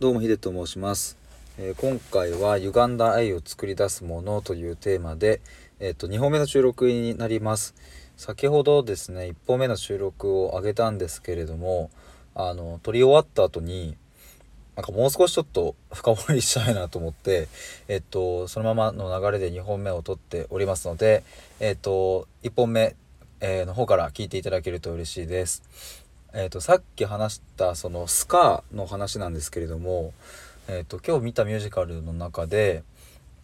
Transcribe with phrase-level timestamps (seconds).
[0.00, 1.16] どうもヒデと申します、
[1.58, 5.40] えー今回は歪んだ愛を作り出すものというテーマで、
[5.80, 7.74] えっと2本目の収録になります。
[8.16, 11.90] 先ほどですね1本目の収録を上げたんですけれども
[12.36, 13.96] あの撮り終わった後に
[14.76, 17.48] なんかもう少しちょっと深掘りしたいなと思って
[17.88, 21.24] えっとそのままの流れで2本目を撮っておりますので
[21.58, 22.94] えっと1本目、
[23.42, 26.07] の方から聞いていただけると嬉しいです。
[26.40, 30.12] えー、とさっき話したそのスカーの話なんですけれども、
[30.68, 32.84] えー、と今日見たミュージカルの中で、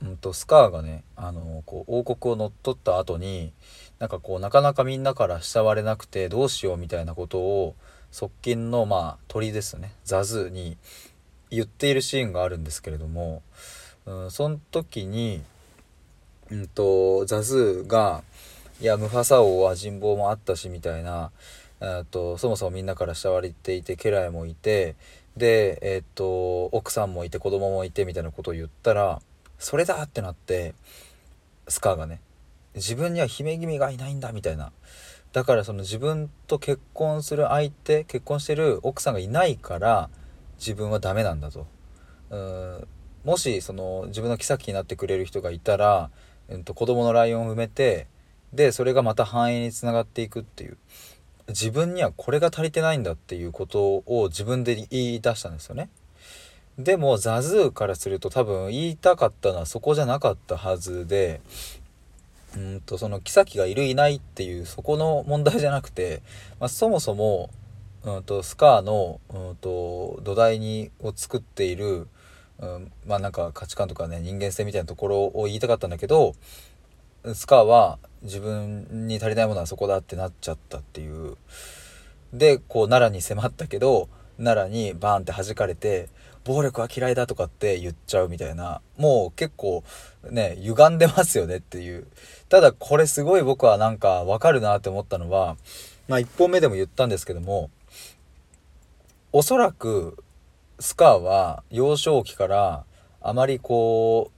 [0.01, 3.53] うん、とスカーがねあのこう王国を乗っ取った後に
[3.99, 7.75] なんかこうなかなかみんなから慕われなくてどうしようみたいなことを
[8.13, 10.77] 側近のまあ鳥ですねザズーに
[11.51, 13.43] 言っているシーンがあるんですけれども、
[14.07, 15.43] うん、その時に、
[16.49, 18.23] うん、とザズーが
[18.81, 21.33] 「いやムファサ王は人望もあったし」みたいな
[21.85, 24.97] えー、とそもそもみんなから慕われていて家来もいて
[25.37, 29.21] で、えー、と奥さんもいて子供もいてみたいなことを言ったら
[29.59, 30.75] それだってなって
[31.69, 32.23] スカーがね
[32.75, 34.73] 自分には姫君がいないんだみたいな。
[35.33, 40.09] だからその自分と結婚する相手結婚してる奥さんがいないから
[40.59, 41.67] 自分はダメなんだと。
[42.31, 42.89] うん
[43.25, 46.11] もしその自分の妃になってくれる人がいたら、
[46.49, 48.07] えー、と子供のライオンを埋めて
[48.53, 50.79] でそれがまた繁栄につながっていくっていう。
[51.49, 55.91] 自分にはこれが足りてないんだっていうことを自分で言い出したんですよね。
[56.79, 61.41] でもザズーからすると多分言いたかったのはそこじゃなかったはずで
[62.57, 66.23] うんとその妃がいるいないっていうそこの問題じゃなくて、
[66.59, 67.51] まあ、そもそも
[68.03, 72.09] うんとスカーのうんと土台にを作っている、
[72.59, 76.35] うん、まあなんか価値観とかね人間性みたいなところを言いたかったんだけど
[77.33, 81.37] スカーは自分に足りないものはそこだってなっちゃったっていう。
[82.33, 86.09] でこう奈良に迫ったけど奈良にバーンって弾かれて
[86.45, 88.81] 暴力は嫌いだとかって言っちゃうみたいな。
[88.99, 89.85] もう結構
[90.31, 92.07] ね歪んでますよねっていう。
[92.49, 95.57] ただこれすごい僕はなんかわかるなって思ったのは
[96.09, 97.71] まあ1本目でも言ったんですけども
[99.33, 100.23] おそらく
[100.79, 102.85] スカーは幼少期から
[103.21, 104.34] あまりこう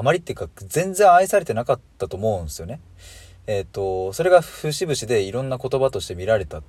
[0.00, 2.80] あまりっていうか全然愛されてなかったと思うんですよね。
[3.46, 6.62] えっ、とそれが節々でいろんな言葉として見られた。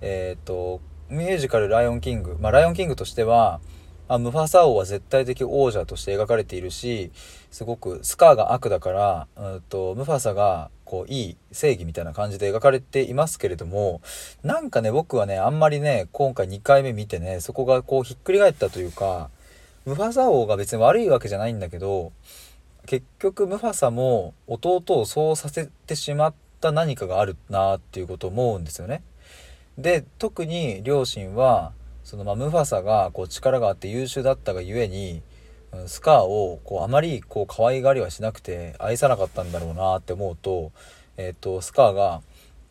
[0.00, 3.60] えっ、とミュージカル「ライオンキング」まあ「ライオンキング」としては
[4.08, 7.10] あムファサ王は絶対的王者として描かれているし
[7.50, 14.00] すごくスカーが悪だから、うん、とムファサがこういい正義みたいな感じで描かれていますけれども
[14.42, 19.28] なんかね僕はねあんまりね今回2回目見てねそこがこうひっくり返ったというか
[19.84, 22.12] ムファサ王が別に悪いわけじゃないんだけど
[22.88, 29.02] 結局ムファサも弟をそうさせてしまった何かがあるなっていうことを思うんですよね。
[29.76, 31.72] で特に両親は
[32.02, 35.20] そのまあムファサがこう力があって優秀だったがゆえに
[35.86, 40.72] スカーをこうあまりこう可愛がりはしなくて愛さなかったんだろうなって思うと,、
[41.18, 42.22] えー、とスカーが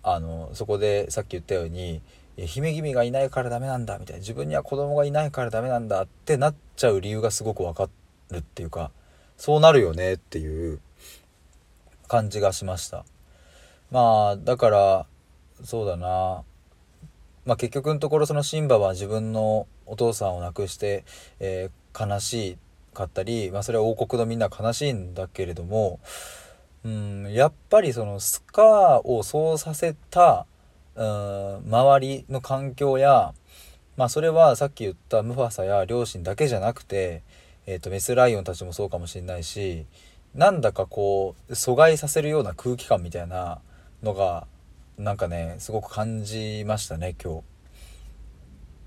[0.01, 2.01] あのそこでさっき言ったように
[2.37, 7.87] 「姫君がいないからダメなんだ」みたいな自分には子供がいないからダメなんだってなっちゃう理由がすごくわか
[8.31, 8.89] るっていうか
[9.37, 10.79] そうなるよねっていう
[12.07, 13.05] 感じがしました。
[13.91, 15.05] まあだから
[15.63, 16.43] そうだな
[17.45, 21.05] まあ結局のところそのシンバは自分のお父さんを亡くして、
[21.39, 22.57] えー悲し
[22.93, 25.99] かったり、まあ、それは王国のみんな悲しいんだけれども、
[26.85, 30.45] うん、やっぱりそのスカーをそうさせた、
[30.95, 33.33] うん、周りの環境や、
[33.97, 37.23] まあ、それはさっき言ったムファサや両親だけじゃなくて、
[37.67, 39.85] えー、とメスライオンたちもそうかもしれないし
[40.33, 43.59] なんだかこう阻害させるような空気感みたいな
[44.01, 44.47] のが
[44.97, 47.41] なんかねすごく感じましたね今日。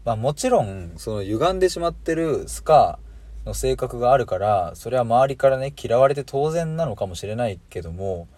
[0.04, 8.28] まあもちろんその歪んでしまってるスカーの性格があるからそれは周りからね嫌われて当然なのかもしれないけども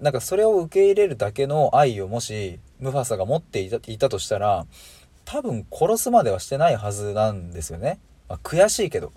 [0.00, 4.66] なんかそれを受け入れるだけの愛をもしムファサが持っていたいたとしたら
[5.24, 8.00] 多分殺すまではしてないはずなんですよね。
[8.28, 9.12] まあ、悔しいけど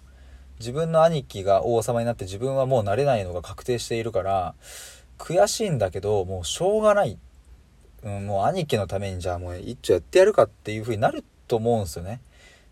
[0.59, 4.55] 自分の兄貴が王様になって自分はもうなれないのが確定しているから
[5.17, 7.17] 悔しいんだけどもうしょうがない、
[8.03, 12.21] うん、もう兄貴のためにじゃあもう一丁やってやるかっていう風になると思うんですよね。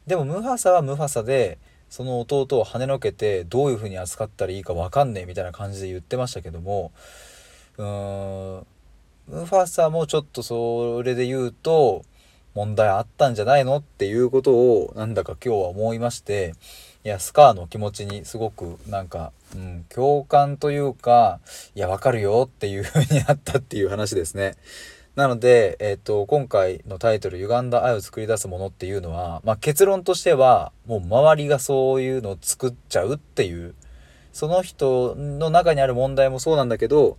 [0.07, 1.57] でもムファサはムファサで
[1.89, 6.91] その弟を跳ねのけてどういう風に扱ったらいいか分かんねえみたいな感じで言ってましたけども
[7.77, 8.65] うーん
[9.27, 12.03] ムファサもちょっとそれで言うと
[12.56, 16.53] 問題あったんじゃないのっていうことをなんだか今日は思いまして
[17.05, 21.41] いやスカーの気持ちにすごくなんか、うん、共感というか
[21.75, 24.55] いやわかるよっていう風になったっていう話ですね。
[25.15, 33.75] なので、えっ、と、今回のタイトル、歪んだ愛を作り出すものっていうのは、まあ、結論としては、もう周りがそういうのを作っちゃうっていう、
[34.31, 37.17] その人の中にある問題もそうなんだけど、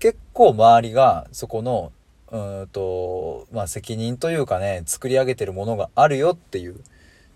[0.00, 1.92] 結構周りがそこの、
[2.32, 6.80] うんと、まあ、責任というかね、作り上げてるものがあるよっていう、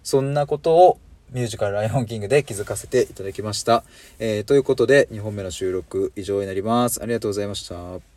[0.03, 0.99] そんなことを
[1.33, 3.85] ミュージカルライオンキングで気づかせていただきました。
[4.19, 7.03] えー、ということで、2本目の収録以上になります。
[7.03, 8.12] ありがとうございました。